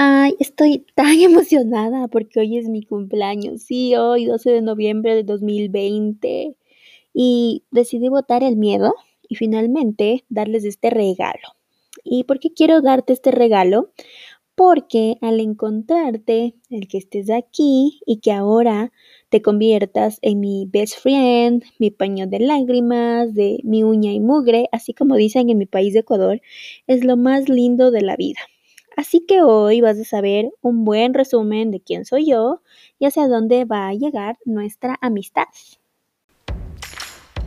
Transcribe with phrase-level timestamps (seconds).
[0.00, 3.62] Ay, estoy tan emocionada porque hoy es mi cumpleaños.
[3.62, 6.54] Sí, hoy 12 de noviembre de 2020.
[7.12, 8.94] Y decidí votar el miedo
[9.28, 11.48] y finalmente darles este regalo.
[12.04, 13.90] ¿Y por qué quiero darte este regalo?
[14.54, 18.92] Porque al encontrarte, el que estés aquí y que ahora
[19.30, 24.68] te conviertas en mi best friend, mi paño de lágrimas, de mi uña y mugre,
[24.70, 26.40] así como dicen en mi país de Ecuador,
[26.86, 28.40] es lo más lindo de la vida.
[28.98, 32.62] Así que hoy vas a saber un buen resumen de quién soy yo
[32.98, 35.44] y hacia dónde va a llegar nuestra amistad.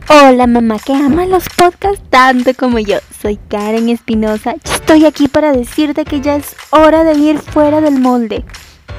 [0.08, 3.00] Hola mamá que ama los podcasts tanto como yo.
[3.22, 4.56] Soy Karen Espinosa.
[4.64, 8.46] Estoy aquí para decirte que ya es hora de ir fuera del molde.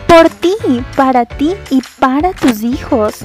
[0.06, 0.54] Por ti,
[0.94, 3.20] para ti y para tus hijos.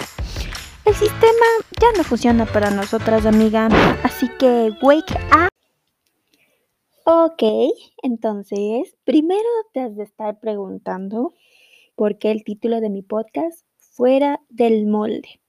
[0.85, 1.47] El sistema
[1.81, 3.67] ya no funciona para nosotras, amiga.
[4.03, 5.56] Así que wake up.
[7.09, 7.41] Ok,
[8.03, 11.33] entonces, primero te has de estar preguntando
[11.95, 15.39] por qué el título de mi podcast, Fuera del molde.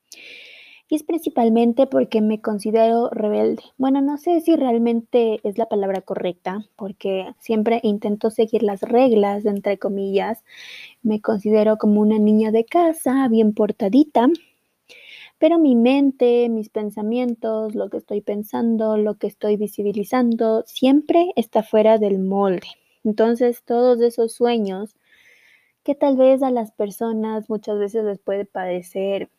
[0.89, 3.65] Y es principalmente porque me considero rebelde.
[3.77, 9.45] Bueno, no sé si realmente es la palabra correcta, porque siempre intento seguir las reglas,
[9.45, 10.45] entre comillas.
[11.03, 14.29] Me considero como una niña de casa, bien portadita,
[15.39, 21.63] pero mi mente, mis pensamientos, lo que estoy pensando, lo que estoy visibilizando, siempre está
[21.63, 22.67] fuera del molde.
[23.05, 24.97] Entonces, todos esos sueños
[25.85, 29.31] que tal vez a las personas muchas veces les puede parecer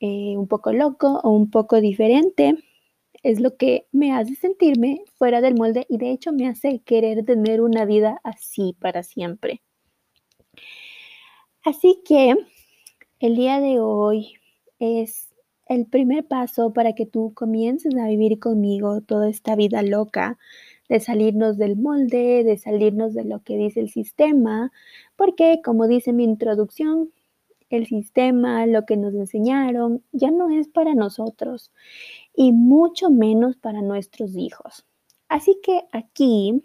[0.00, 2.56] eh, un poco loco o un poco diferente,
[3.22, 7.24] es lo que me hace sentirme fuera del molde y de hecho me hace querer
[7.24, 9.62] tener una vida así para siempre.
[11.64, 12.34] Así que
[13.20, 14.34] el día de hoy
[14.80, 15.31] es
[15.66, 20.38] el primer paso para que tú comiences a vivir conmigo toda esta vida loca
[20.88, 24.72] de salirnos del molde, de salirnos de lo que dice el sistema,
[25.16, 27.10] porque como dice mi introducción,
[27.70, 31.72] el sistema, lo que nos enseñaron, ya no es para nosotros
[32.34, 34.84] y mucho menos para nuestros hijos.
[35.28, 36.62] Así que aquí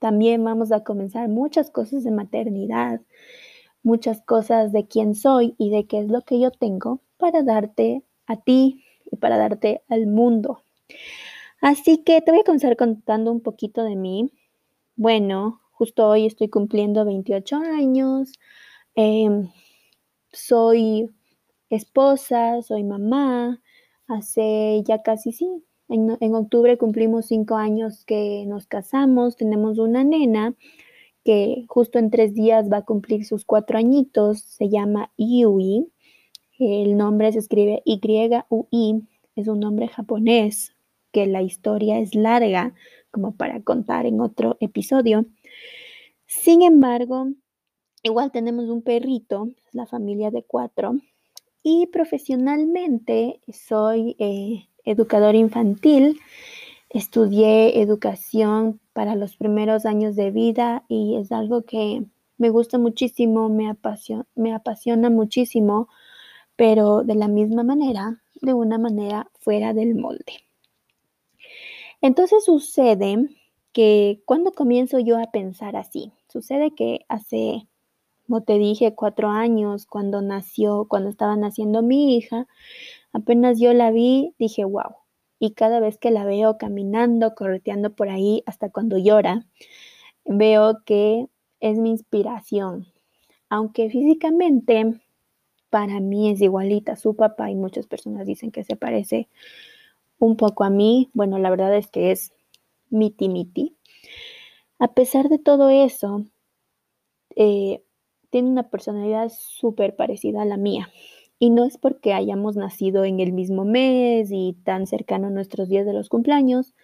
[0.00, 3.00] también vamos a comenzar muchas cosas de maternidad,
[3.82, 8.02] muchas cosas de quién soy y de qué es lo que yo tengo para darte
[8.26, 10.62] a ti y para darte al mundo.
[11.60, 14.30] Así que te voy a comenzar contando un poquito de mí.
[14.96, 18.32] Bueno, justo hoy estoy cumpliendo 28 años.
[18.94, 19.48] Em,
[20.32, 21.10] soy
[21.70, 23.60] esposa, soy mamá.
[24.06, 29.36] Hace ya casi sí, en, en, octubre cumplimos cinco años que nos casamos.
[29.36, 30.54] Tenemos una nena
[31.28, 34.40] que justo en tres días va a cumplir sus cuatro añitos.
[34.40, 35.92] Se llama Yui.
[36.58, 39.02] El nombre se escribe Y-U-I,
[39.36, 40.74] es un nombre japonés,
[41.12, 42.72] que la historia es larga,
[43.10, 45.26] como para contar en otro episodio.
[46.24, 47.28] Sin embargo,
[48.02, 50.94] igual tenemos un perrito, la familia de cuatro,
[51.62, 56.18] y profesionalmente soy eh, educador infantil.
[56.88, 62.02] Estudié educación para los primeros años de vida y es algo que
[62.36, 65.86] me gusta muchísimo, me apasiona, me apasiona muchísimo
[66.56, 70.42] pero de la misma manera, de una manera fuera del molde.
[72.00, 73.28] Entonces sucede
[73.72, 77.68] que cuando comienzo yo a pensar así, sucede que hace,
[78.26, 82.48] como te dije, cuatro años, cuando nació, cuando estaba naciendo mi hija,
[83.12, 84.96] apenas yo la vi, dije, wow.
[85.38, 89.46] Y cada vez que la veo caminando, correteando por ahí, hasta cuando llora,
[90.24, 91.26] veo que
[91.60, 92.86] es mi inspiración.
[93.48, 95.00] Aunque físicamente
[95.70, 99.28] para mí es igualita a su papá y muchas personas dicen que se parece
[100.18, 101.10] un poco a mí.
[101.12, 102.32] Bueno, la verdad es que es
[102.90, 103.76] miti miti.
[104.78, 106.24] A pesar de todo eso,
[107.36, 107.82] eh,
[108.30, 110.88] tiene una personalidad súper parecida a la mía.
[111.38, 115.68] Y no es porque hayamos nacido en el mismo mes y tan cercano a nuestros
[115.68, 116.74] días de los cumpleaños,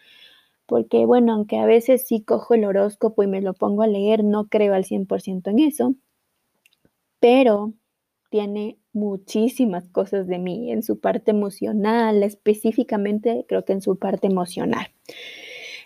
[0.66, 4.25] porque bueno, aunque a veces sí cojo el horóscopo y me lo pongo a leer,
[4.25, 5.94] no creo al 100% en eso,
[7.20, 7.73] pero
[8.31, 14.26] tiene muchísimas cosas de mí en su parte emocional, específicamente creo que en su parte
[14.28, 14.87] emocional.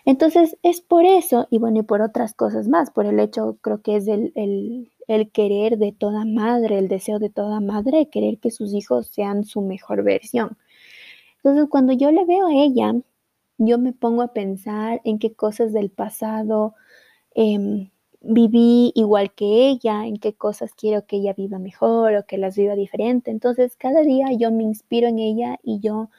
[0.09, 3.83] Entonces es por eso, y bueno, y por otras cosas más, por el hecho creo
[3.83, 4.33] que es el,
[5.07, 9.43] el querer de toda madre, el deseo de toda madre, querer que sus hijos sean
[9.43, 10.57] su mejor versión.
[11.37, 12.95] Entonces cuando yo le veo a ella,
[13.59, 16.73] yo me pongo a pensar en qué cosas del pasado
[17.35, 17.91] eh,
[18.21, 22.57] viví igual que ella, en qué cosas quiero que ella viva mejor o que las
[22.57, 23.29] viva diferente.
[23.29, 26.09] Entonces, cada día yo me inspiro en ella y yo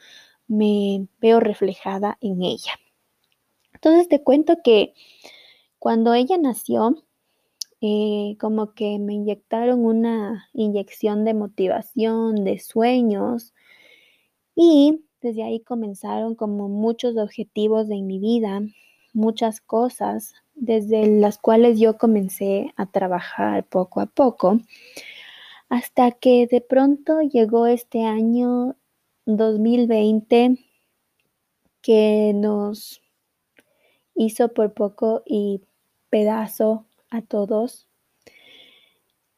[0.47, 2.71] me veo reflejada en ella.
[3.83, 4.93] Entonces, te cuento que
[5.79, 7.03] cuando ella nació,
[7.81, 13.55] eh, como que me inyectaron una inyección de motivación, de sueños
[14.55, 18.61] y desde ahí comenzaron como muchos objetivos de mi vida,
[19.13, 24.59] muchas cosas desde las cuales yo comencé a trabajar poco a poco,
[25.69, 28.75] hasta que de pronto llegó este año
[29.25, 30.59] 2020
[31.81, 33.00] que nos
[34.25, 35.61] hizo por poco y
[36.09, 37.87] pedazo a todos.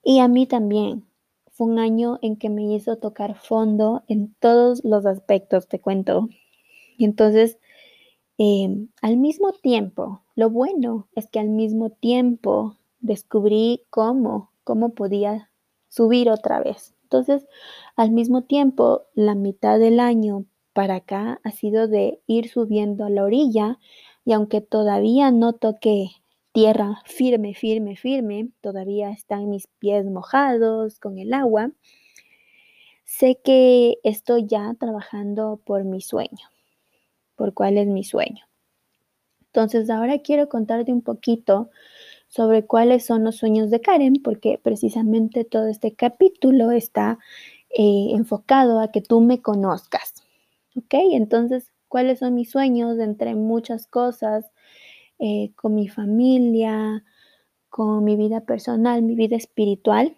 [0.03, 1.05] Y a mí también.
[1.51, 6.27] Fue un año en que me hizo tocar fondo en todos los aspectos, te cuento.
[6.97, 7.59] Y entonces,
[8.39, 15.51] em, al mismo tiempo, lo bueno es que al mismo tiempo descubrí cómo, cómo podía
[15.89, 16.95] subir otra vez.
[17.03, 17.45] Entonces,
[17.95, 23.11] al mismo tiempo, la mitad del año para acá ha sido de ir subiendo a
[23.11, 23.77] la orilla
[24.25, 26.09] y aunque todavía no toqué
[26.51, 31.71] tierra firme, firme, firme, todavía están mis pies mojados con el agua,
[33.03, 36.47] sé que estoy ya trabajando por mi sueño,
[37.35, 38.45] por cuál es mi sueño.
[39.47, 41.69] Entonces ahora quiero contarte un poquito
[42.27, 47.19] sobre cuáles son los sueños de Karen, porque precisamente todo este capítulo está
[47.69, 50.13] eh, enfocado a que tú me conozcas.
[50.75, 50.93] ¿Ok?
[51.11, 54.51] Entonces, ¿cuáles son mis sueños entre muchas cosas?
[55.19, 57.03] Eh, con mi familia,
[57.69, 60.17] con mi vida personal, mi vida espiritual.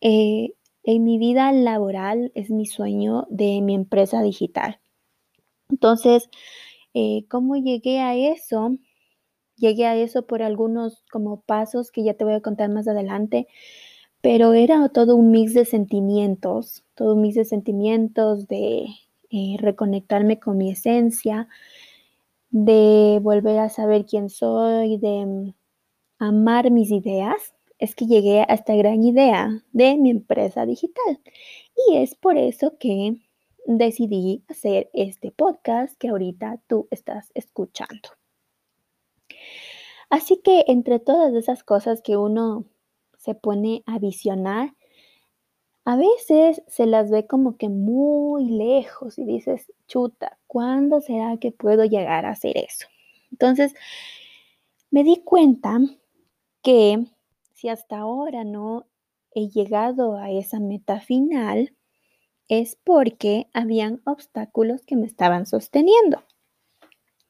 [0.00, 4.80] Eh, en mi vida laboral es mi sueño de mi empresa digital.
[5.70, 6.28] Entonces,
[6.92, 8.76] eh, ¿cómo llegué a eso?
[9.54, 13.46] Llegué a eso por algunos como pasos que ya te voy a contar más adelante,
[14.22, 18.86] pero era todo un mix de sentimientos, todo un mix de sentimientos de
[19.58, 21.48] reconectarme con mi esencia,
[22.50, 25.54] de volver a saber quién soy, de mm,
[26.18, 31.20] amar mis ideas, es que llegué a esta gran idea de mi empresa digital.
[31.88, 33.16] Y es por eso que
[33.66, 38.10] decidí hacer este podcast que ahorita tú estás escuchando.
[40.10, 42.66] Así que entre todas esas cosas que uno
[43.16, 44.74] se pone a visionar,
[45.84, 51.50] a veces se las ve como que muy lejos y dices, chuta, ¿cuándo será que
[51.50, 52.86] puedo llegar a hacer eso?
[53.30, 53.74] Entonces,
[54.90, 55.78] me di cuenta
[56.62, 57.04] que
[57.54, 58.86] si hasta ahora no
[59.34, 61.74] he llegado a esa meta final,
[62.48, 66.22] es porque habían obstáculos que me estaban sosteniendo.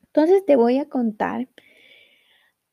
[0.07, 1.49] Entonces te voy a contar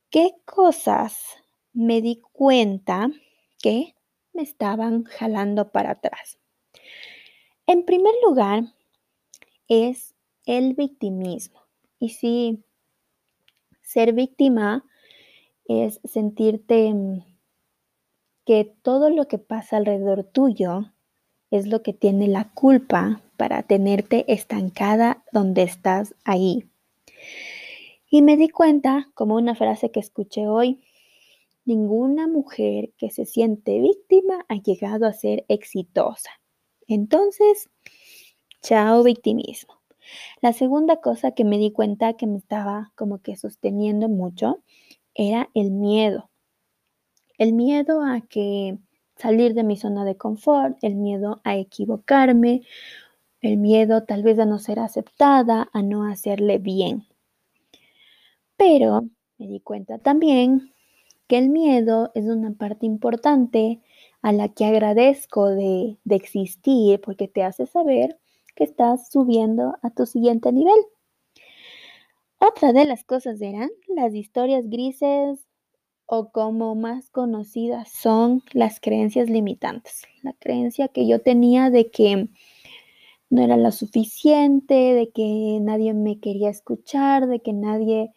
[0.10, 1.38] qué cosas
[1.74, 3.10] me di cuenta
[3.60, 3.96] que
[4.34, 6.38] me estaban jalando para atrás.
[7.68, 8.64] En primer lugar,
[9.68, 10.16] es
[10.46, 11.62] el victimismo.
[12.00, 12.64] Y si
[13.82, 14.86] ser víctima
[15.66, 17.24] es sentirte mm,
[18.46, 20.92] que todo lo que pasa alrededor tuyo
[21.52, 26.68] es lo que tiene la culpa para tenerte estancada donde estás ahí.
[28.10, 30.84] Y me di cuenta, como una frase que escuché hoy,
[31.70, 36.32] ninguna mujer que se siente víctima ha llegado a ser exitosa.
[36.88, 37.70] Entonces,
[38.64, 39.76] chao victimismo.
[40.42, 44.64] La segunda cosa que me di cuenta que me estaba como que sosteniendo mucho
[45.14, 46.32] era el miedo.
[47.38, 48.80] El miedo a que
[49.16, 52.64] salir de mi zona de confort, el miedo a equivocarme,
[53.42, 57.06] el miedo tal vez a no ser aceptada, a no hacerle bien.
[58.58, 59.04] Pero
[59.38, 60.74] me di cuenta también
[61.30, 63.80] que el miedo es una parte importante
[64.24, 68.20] a la que agradezco de, existir porque te hace saber
[68.56, 70.80] que estás subiendo a tu siguiente nivel.
[72.40, 75.48] Otra de las cosas eran las historias grises
[76.08, 80.08] o como más conocidas son las creencias limitantes.
[80.24, 82.28] La creencia que yo tenía de que
[83.30, 88.14] no era lo suficiente, de que nadie me quería escuchar, de que nadie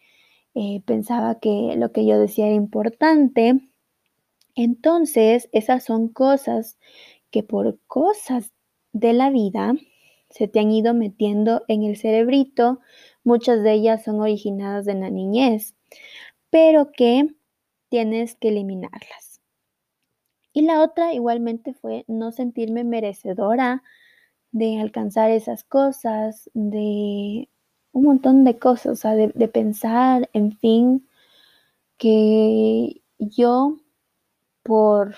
[0.55, 3.59] eh, pensaba que lo que yo decía era importante.
[4.55, 6.77] Entonces, esas son cosas
[7.31, 8.53] que por cosas
[8.91, 9.73] de la vida
[10.29, 12.79] se te han ido metiendo en el cerebrito.
[13.23, 15.75] Muchas de ellas son originadas de la niñez,
[16.49, 17.27] pero que
[17.89, 19.41] tienes que eliminarlas.
[20.53, 23.83] Y la otra igualmente fue no sentirme merecedora
[24.51, 27.49] de alcanzar esas cosas, de
[27.93, 31.07] un montón de cosas, o sea, de, pensar, en fin,
[31.97, 33.77] que yo
[34.63, 35.15] por,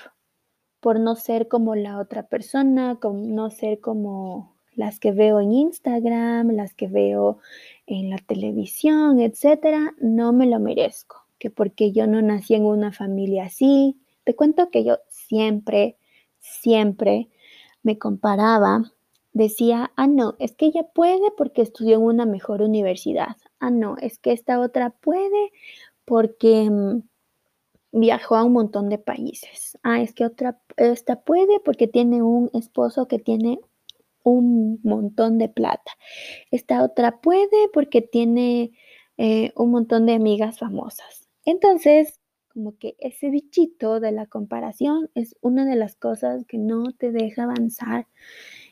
[0.82, 5.53] por no ser como la otra persona, con no ser como las que veo en
[5.53, 7.39] Instagram, las que veo
[7.88, 11.25] en la televisión, etcétera, no me lo merezco.
[11.39, 15.98] Que porque yo no nací en una familia así, Te cuento que yo siempre,
[16.39, 17.29] siempre
[17.84, 18.94] me comparaba,
[19.36, 23.36] decía, ah, no, es que ella puede porque estudió en una mejor universidad.
[23.60, 25.51] Ah, no, es que esta otra puede
[26.06, 27.01] porque mm,
[27.92, 29.77] viajó a un montón de países.
[29.84, 33.60] Ah, es que otra, esta puede porque tiene un esposo que tiene
[34.24, 35.92] un montón de plata.
[36.50, 38.72] Esta otra puede porque tiene
[39.18, 41.27] eh, un montón de amigas famosas.
[41.44, 42.22] Entonces,
[42.54, 47.12] como que ese bichito de la comparación es una de las cosas que no te
[47.12, 48.08] deja avanzar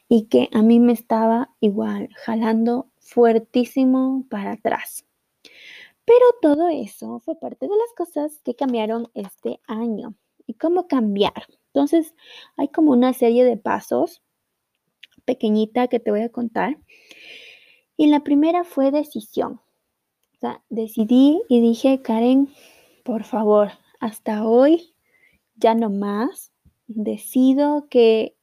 [0.08, 5.06] y que a mí me estaba igual jalando fuertísimo para atrás.
[6.06, 10.16] Pero todo eso fue parte de las cosas que cambiaron este año.
[10.46, 11.48] ¿Y cómo cambiar?
[11.68, 12.14] Entonces,
[12.58, 14.22] hay como una serie de pasos
[15.26, 16.78] pequeñita que te voy a contar.
[17.96, 19.62] Y la primera fue decisión.
[20.34, 22.50] O sea, decidí y dije, Karen,
[23.04, 24.94] por favor, hasta hoy
[25.56, 26.52] ya no más.
[26.88, 28.36] Decido que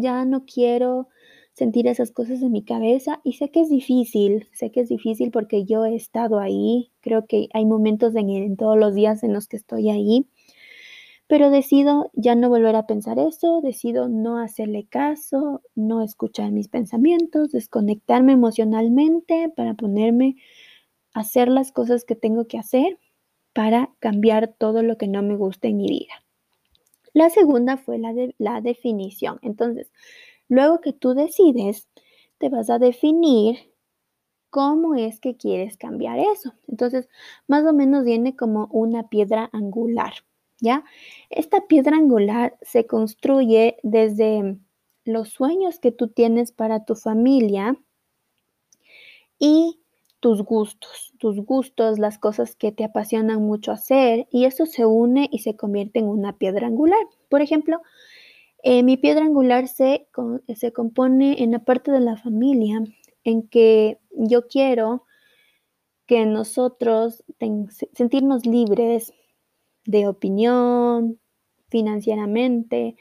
[0.00, 1.08] ya no quiero
[1.52, 5.30] sentir esas cosas en mi cabeza y sé que es difícil, sé que es difícil
[5.30, 9.32] porque yo he estado ahí, creo que hay momentos en, en todos los días en
[9.32, 10.26] los que estoy ahí,
[11.26, 16.68] pero decido ya no volver a pensar eso, decido no hacerle caso, no escuchar mis
[16.68, 20.36] pensamientos, desconectarme emocionalmente para ponerme
[21.14, 22.98] a hacer las cosas que tengo que hacer
[23.52, 26.14] para cambiar todo lo que no me gusta en mi vida.
[27.12, 29.38] La segunda fue la de la definición.
[29.42, 29.92] Entonces,
[30.48, 31.88] luego que tú decides,
[32.38, 33.58] te vas a definir
[34.50, 36.54] cómo es que quieres cambiar eso.
[36.68, 37.08] Entonces,
[37.48, 40.12] más o menos viene como una piedra angular,
[40.60, 40.84] ¿ya?
[41.30, 44.58] Esta piedra angular se construye desde
[45.04, 47.76] los sueños que tú tienes para tu familia
[49.38, 49.80] y
[50.20, 55.28] tus gustos, tus gustos, las cosas que te apasionan mucho hacer y eso se une
[55.32, 57.00] y se convierte en una piedra angular.
[57.28, 57.80] Por ejemplo,
[58.62, 60.06] eh, mi piedra angular se,
[60.54, 62.82] se compone en la parte de la familia
[63.24, 65.06] en que yo quiero
[66.06, 67.24] que nosotros
[67.92, 69.14] sentirnos libres
[69.84, 71.18] de opinión,
[71.68, 72.96] financieramente,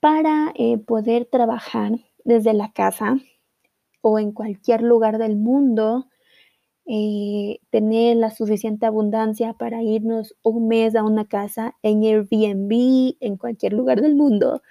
[0.00, 1.92] para eh, poder trabajar
[2.24, 3.16] desde la casa
[4.02, 6.08] o en cualquier lugar del mundo
[6.88, 13.36] eh, tener la suficiente abundancia para irnos un mes a una casa en Airbnb, en
[13.36, 14.62] cualquier lugar del mundo,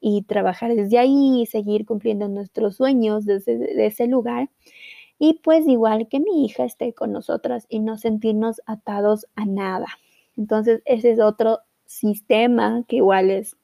[0.00, 4.50] y trabajar desde ahí y seguir cumpliendo nuestros sueños desde ese lugar.
[5.18, 9.88] Y pues igual que mi hija esté con nosotras y no sentirnos atados a nada.
[10.36, 13.56] Entonces ese es otro sistema que igual es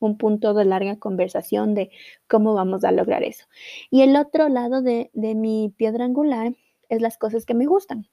[0.00, 1.90] un punto de larga conversación de
[2.28, 3.46] cómo vamos a lograr eso.
[3.90, 6.54] Y el otro lado de, de mi piedra angular
[6.88, 8.08] es las cosas que me gustan.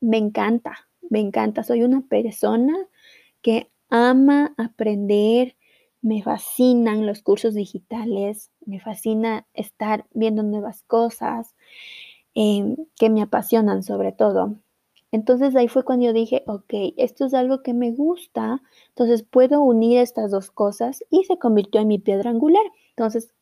[0.00, 1.62] Me encanta, me encanta.
[1.62, 2.76] Soy una persona
[3.42, 5.56] que ama aprender,
[6.02, 11.54] me fascinan los cursos digitales, me fascina estar viendo nuevas cosas
[12.34, 14.56] em, que me apasionan sobre todo.
[15.12, 19.60] Entonces ahí fue cuando yo dije, ok, esto es algo que me gusta, entonces puedo
[19.60, 22.62] unir estas dos cosas y se convirtió en mi piedra angular.
[22.90, 23.32] Entonces,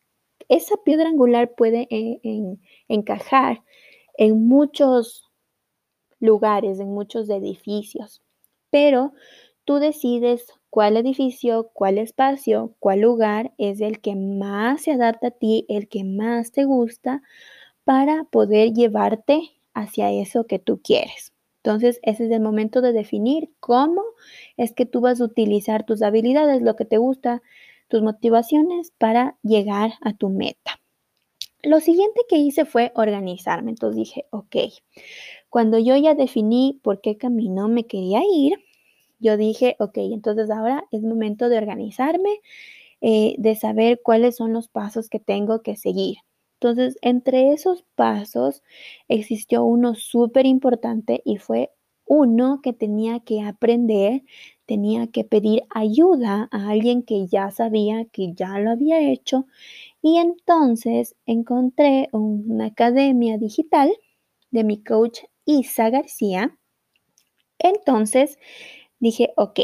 [0.48, 2.20] esa piedra angular puede eh,
[2.88, 3.62] encajar
[4.18, 5.30] en muchos
[6.20, 8.20] lugares, en muchos edificios,
[8.70, 9.14] pero
[9.64, 15.30] tú decides cuál edificio, cuál espacio, cuál lugar es el que más se adapta a
[15.30, 17.22] ti, el que más te gusta
[17.84, 19.40] para poder llevarte
[19.72, 21.32] hacia eso que tú quieres.
[21.62, 24.02] Entonces, ese es el momento de definir cómo
[24.56, 27.42] es que tú vas a utilizar tus habilidades, lo que te gusta,
[27.88, 30.80] tus motivaciones para llegar a tu meta.
[31.62, 33.70] Lo siguiente que hice fue organizarme.
[33.70, 34.56] Entonces dije, ok,
[35.48, 38.54] cuando yo ya definí por qué camino me quería ir,
[39.18, 42.40] yo dije, ok, entonces ahora es momento de organizarme,
[43.00, 46.18] eh, de saber cuáles son los pasos que tengo que seguir.
[46.60, 48.62] Entonces, entre esos pasos
[49.08, 51.70] existió uno súper importante y fue
[52.08, 54.24] uno que tenía que aprender,
[54.66, 59.46] tenía que pedir ayuda a alguien que ya sabía, que ya lo había hecho
[60.02, 63.90] y entonces encontré una academia digital
[64.50, 66.56] de mi coach Isa García.
[67.58, 68.38] Entonces
[69.00, 69.60] dije, ok,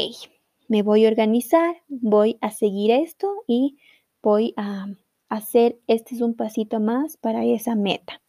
[0.67, 3.77] me voy a organizar, voy a seguir esto y
[4.21, 4.87] voy a
[5.29, 8.21] hacer, este es un pasito más para esa meta.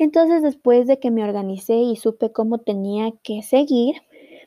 [0.00, 3.96] Entonces después de que me organicé y supe cómo tenía que seguir,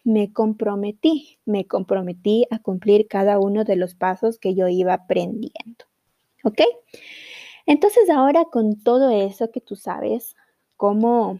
[0.03, 5.85] me comprometí, me comprometí a cumplir cada uno de los pasos que yo iba aprendiendo.
[6.43, 6.61] ¿Ok?
[7.67, 10.35] Entonces ahora con todo eso que tú sabes,
[10.75, 11.39] cómo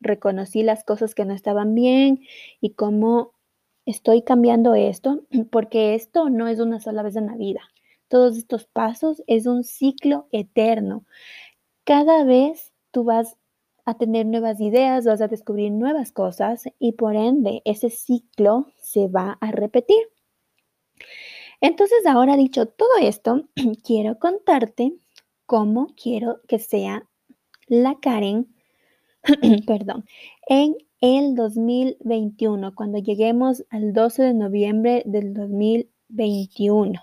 [0.00, 2.22] reconocí las cosas que no estaban bien
[2.58, 3.34] y cómo
[3.84, 7.60] estoy cambiando esto porque esto no es una sola vez en la vida.
[8.08, 11.04] Todos estos pasos es un ciclo eterno.
[11.84, 13.36] Cada vez tú vas
[13.84, 19.08] a tener nuevas ideas, vas a descubrir nuevas cosas y por ende ese ciclo se
[19.08, 20.08] va a repetir.
[21.60, 23.48] Entonces ahora dicho todo esto,
[23.84, 24.94] quiero contarte
[25.46, 27.08] cómo quiero que sea
[27.68, 28.48] la Karen,
[29.66, 30.04] perdón,
[30.48, 37.00] en el 2021, cuando lleguemos al 12 de noviembre del 2021,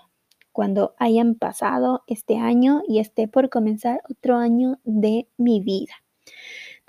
[0.52, 5.92] cuando hayan pasado este año y esté por comenzar otro año de mi vida.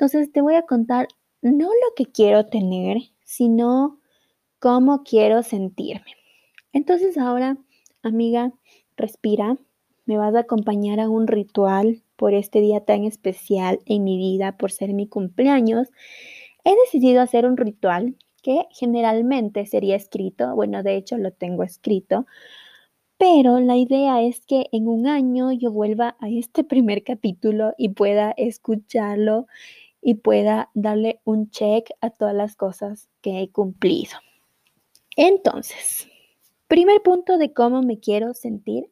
[0.02, 1.10] Entonces te voy a contar
[1.44, 4.00] no lo que quiero tener, sino
[4.58, 6.16] cómo quiero sentirme.
[6.74, 7.60] Entonces ahora,
[8.02, 8.52] amiga,
[8.98, 9.60] respira,
[10.06, 14.58] me vas a acompañar a un ritual por este día tan especial en mi vida,
[14.58, 15.90] por ser mi cumpleaños.
[16.64, 22.26] He decidido hacer un ritual que generalmente sería escrito, bueno, de hecho lo tengo escrito,
[23.20, 27.90] pero la idea es que en un año yo vuelva a este primer capítulo y
[27.90, 29.46] pueda escucharlo
[30.02, 34.18] y pueda darle un check a todas las cosas que he cumplido.
[35.16, 36.08] Entonces,
[36.68, 38.92] primer punto de cómo me quiero sentir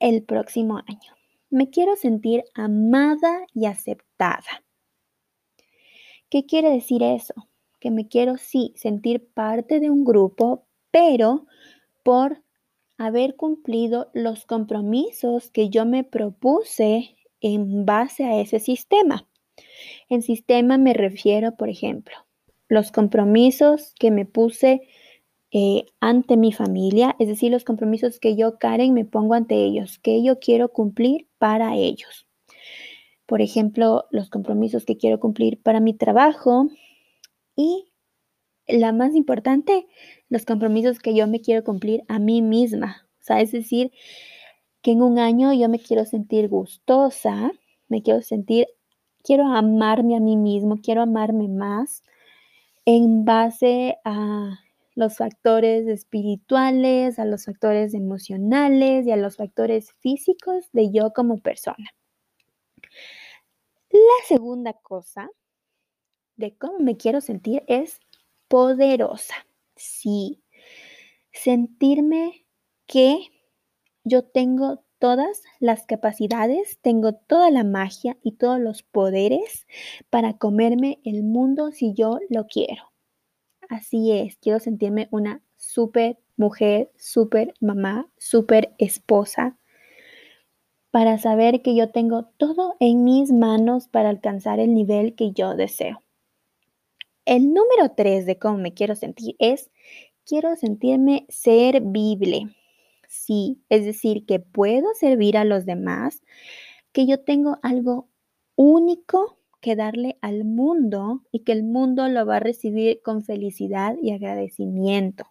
[0.00, 1.14] el próximo año.
[1.50, 4.64] Me quiero sentir amada y aceptada.
[6.30, 7.34] ¿Qué quiere decir eso?
[7.78, 11.46] Que me quiero sí sentir parte de un grupo, pero
[12.02, 12.42] por
[12.98, 19.27] haber cumplido los compromisos que yo me propuse en base a ese sistema.
[20.08, 22.14] En sistema me refiero, por ejemplo,
[22.68, 24.82] los compromisos que me puse
[25.50, 29.98] eh, ante mi familia, es decir, los compromisos que yo, Karen, me pongo ante ellos,
[29.98, 32.28] que yo quiero cumplir para ellos
[33.28, 36.70] por ejemplo, los compromisos que quiero cumplir para mi trabajo
[37.54, 37.84] y
[38.66, 39.86] la más importante,
[40.30, 43.06] los compromisos que yo me quiero cumplir a mí misma.
[43.20, 43.92] O sea, es decir,
[44.80, 47.52] que en un año yo me quiero sentir gustosa,
[47.88, 48.66] me quiero sentir,
[49.28, 52.02] quiero amarme a mí mismo, quiero amarme más
[52.86, 54.58] en base a
[54.94, 61.36] los factores espirituales, a los factores emocionales y a los factores físicos de yo como
[61.42, 61.90] persona.
[63.90, 65.28] La segunda cosa
[66.36, 68.00] de cómo me quiero sentir es
[68.48, 69.34] poderosa.
[69.76, 70.42] Sí,
[71.32, 72.46] sentirme
[72.86, 73.18] que
[74.04, 79.66] yo tengo todas las capacidades, tengo toda la magia y todos los poderes
[80.10, 82.92] para comerme el mundo si yo lo quiero.
[83.68, 89.58] Así es, quiero sentirme una súper mujer, súper mamá, súper esposa,
[90.90, 95.54] para saber que yo tengo todo en mis manos para alcanzar el nivel que yo
[95.54, 96.02] deseo.
[97.26, 99.70] El número tres de cómo me quiero sentir es,
[100.24, 102.54] quiero sentirme servible.
[103.08, 106.22] Sí, es decir, que puedo servir a los demás,
[106.92, 108.08] que yo tengo algo
[108.54, 113.96] único que darle al mundo y que el mundo lo va a recibir con felicidad
[114.00, 115.24] y agradecimiento.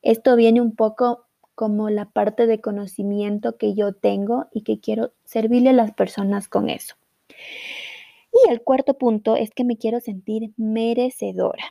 [0.00, 5.12] Esto viene un poco como la parte de conocimiento que yo tengo y que quiero
[5.24, 6.96] servirle a las personas con eso.
[8.32, 11.64] Y el cuarto punto es que me quiero sentir merecedora,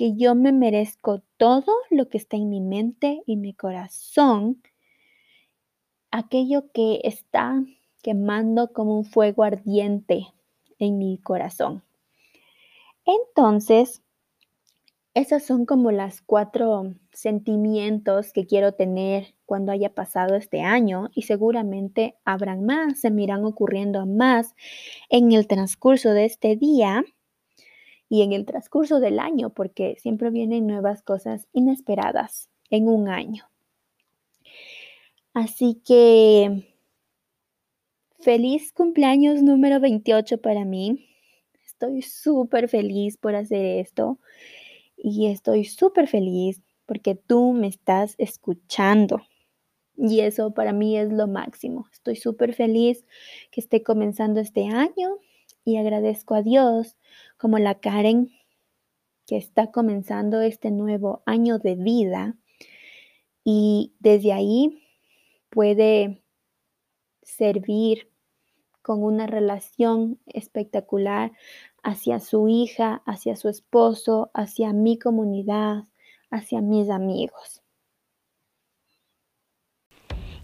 [0.00, 4.62] que yo me merezco todo lo que está en mi mente y mi corazón,
[6.10, 7.62] aquello que está
[8.00, 10.28] quemando como un fuego ardiente
[10.78, 11.82] en mi corazón.
[13.04, 14.00] Entonces,
[15.12, 21.22] esos son como las cuatro sentimientos que quiero tener cuando haya pasado este año y
[21.24, 24.54] seguramente habrán más, se me irán ocurriendo más
[25.10, 27.04] en el transcurso de este día
[28.10, 33.44] y en el transcurso del año, porque siempre vienen nuevas cosas inesperadas en un año.
[35.32, 36.74] Así que
[38.18, 41.06] feliz cumpleaños número 28 para mí.
[41.64, 44.18] Estoy súper feliz por hacer esto
[44.96, 49.22] y estoy súper feliz porque tú me estás escuchando.
[49.96, 51.86] Y eso para mí es lo máximo.
[51.92, 53.04] Estoy súper feliz
[53.52, 55.18] que esté comenzando este año
[55.64, 56.96] y agradezco a Dios
[57.40, 58.30] como la Karen
[59.26, 62.36] que está comenzando este nuevo año de vida
[63.44, 64.82] y desde ahí
[65.48, 66.22] puede
[67.22, 68.10] servir
[68.82, 71.32] con una relación espectacular
[71.82, 75.84] hacia su hija, hacia su esposo, hacia mi comunidad,
[76.30, 77.62] hacia mis amigos.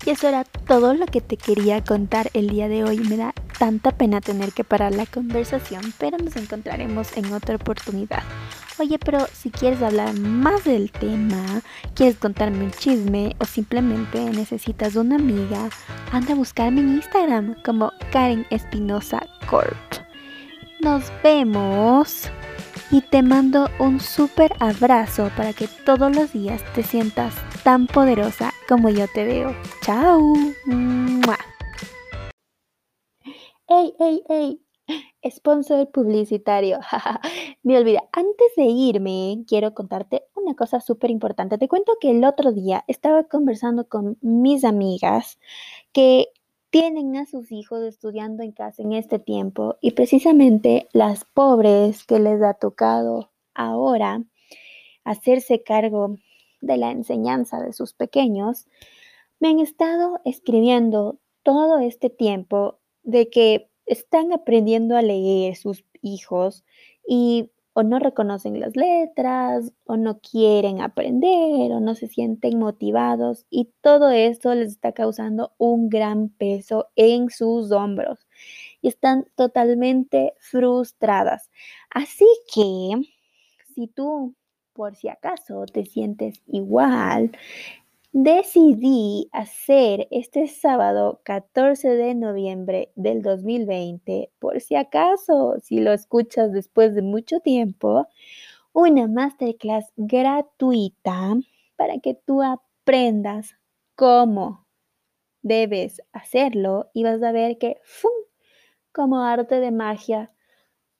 [0.06, 2.98] Y eso era todo lo que te quería contar el día de hoy.
[3.00, 8.22] Me da tanta pena tener que parar la conversación, pero nos encontraremos en otra oportunidad.
[8.78, 11.62] Oye, pero si quieres hablar más del tema,
[11.94, 15.70] quieres contarme un chisme o simplemente necesitas una amiga,
[16.12, 19.76] anda a buscarme en Instagram como Karen Espinosa Corp.
[20.80, 22.30] Nos vemos
[22.90, 28.52] y te mando un súper abrazo para que todos los días te sientas tan poderosa
[28.68, 29.56] como yo te veo.
[29.82, 30.34] ¡Chao!
[33.68, 34.60] ¡Ey, ey, ey!
[35.28, 36.78] Sponsor publicitario.
[37.64, 38.04] Me olvida.
[38.12, 41.58] Antes de irme, quiero contarte una cosa súper importante.
[41.58, 45.40] Te cuento que el otro día estaba conversando con mis amigas
[45.92, 46.28] que
[46.70, 52.20] tienen a sus hijos estudiando en casa en este tiempo y precisamente las pobres que
[52.20, 54.22] les ha tocado ahora
[55.02, 56.16] hacerse cargo
[56.60, 58.66] de la enseñanza de sus pequeños,
[59.40, 66.64] me han estado escribiendo todo este tiempo de que están aprendiendo a leer sus hijos
[67.06, 73.44] y o no reconocen las letras, o no quieren aprender, o no se sienten motivados,
[73.50, 78.26] y todo esto les está causando un gran peso en sus hombros
[78.80, 81.50] y están totalmente frustradas.
[81.90, 83.02] Así que,
[83.74, 84.34] si tú,
[84.72, 87.32] por si acaso, te sientes igual,
[88.18, 96.50] Decidí hacer este sábado 14 de noviembre del 2020, por si acaso, si lo escuchas
[96.50, 98.08] después de mucho tiempo,
[98.72, 101.34] una masterclass gratuita
[101.76, 103.54] para que tú aprendas
[103.96, 104.66] cómo
[105.42, 108.12] debes hacerlo y vas a ver que, ¡fum!
[108.92, 110.32] como arte de magia,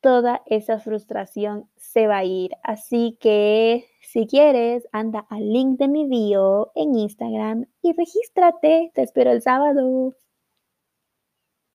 [0.03, 2.51] toda esa frustración se va a ir.
[2.63, 8.93] Así que si quieres, anda al link de mi bio en Instagram y regístrate.
[8.95, 10.15] Te espero el sábado.